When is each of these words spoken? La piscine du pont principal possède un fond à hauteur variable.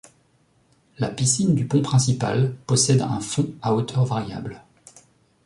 La 0.97 1.09
piscine 1.09 1.53
du 1.53 1.67
pont 1.67 1.83
principal 1.83 2.55
possède 2.65 3.03
un 3.03 3.19
fond 3.19 3.51
à 3.61 3.75
hauteur 3.75 4.03
variable. 4.03 4.63